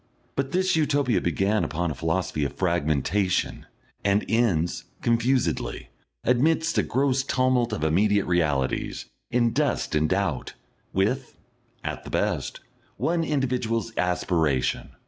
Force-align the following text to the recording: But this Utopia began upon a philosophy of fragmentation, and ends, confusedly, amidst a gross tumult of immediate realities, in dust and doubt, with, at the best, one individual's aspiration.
But 0.35 0.51
this 0.51 0.75
Utopia 0.75 1.21
began 1.21 1.63
upon 1.63 1.91
a 1.91 1.93
philosophy 1.93 2.43
of 2.43 2.53
fragmentation, 2.53 3.67
and 4.03 4.25
ends, 4.27 4.85
confusedly, 5.03 5.89
amidst 6.23 6.79
a 6.79 6.81
gross 6.81 7.21
tumult 7.21 7.71
of 7.71 7.83
immediate 7.83 8.25
realities, 8.25 9.05
in 9.29 9.53
dust 9.53 9.93
and 9.93 10.09
doubt, 10.09 10.55
with, 10.91 11.37
at 11.83 12.03
the 12.03 12.09
best, 12.09 12.61
one 12.97 13.23
individual's 13.23 13.95
aspiration. 13.95 14.89